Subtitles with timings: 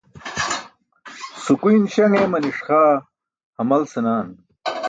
[1.43, 2.91] Sukuyn śaṅ eemani̇ṣ xaa
[3.55, 4.29] hamal senaan.